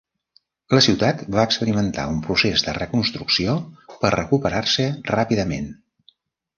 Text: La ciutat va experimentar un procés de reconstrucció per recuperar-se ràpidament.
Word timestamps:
La 0.77 0.81
ciutat 0.85 1.21
va 1.35 1.43
experimentar 1.49 2.07
un 2.15 2.17
procés 2.29 2.67
de 2.69 2.75
reconstrucció 2.79 3.57
per 4.03 4.15
recuperar-se 4.19 4.91
ràpidament. 5.15 5.75